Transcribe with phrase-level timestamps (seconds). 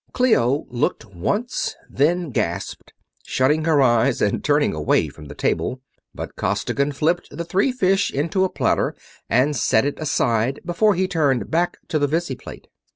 [0.13, 2.91] Clio looked once, then gasped,
[3.23, 5.79] shutting her eyes and turning away from the table,
[6.15, 8.95] but Costigan flipped the three fish into a platter
[9.29, 12.67] and set it aside before he turned back to the visiplate.